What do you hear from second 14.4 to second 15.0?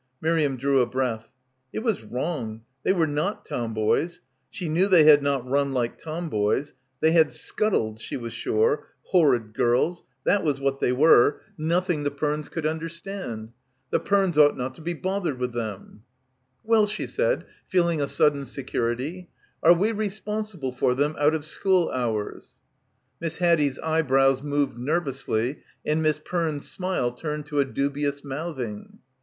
not to be